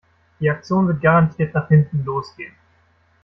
Die 0.39 0.49
Aktion 0.49 0.87
wird 0.87 1.01
garantiert 1.03 1.53
nach 1.53 1.67
hinten 1.67 2.03
los 2.03 2.35
gehen. 2.35 2.55